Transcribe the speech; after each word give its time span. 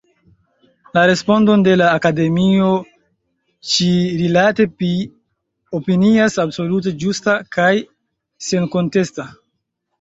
La 0.95 1.01
respondon 1.09 1.57
de 1.67 1.73
la 1.81 1.89
Akademio 1.97 2.69
ĉi-rilate 3.73 4.67
mi 4.81 4.91
opinias 5.83 6.41
absolute 6.47 6.97
ĝusta 7.05 7.39
kaj 7.59 7.71
senkontesta. 8.51 9.31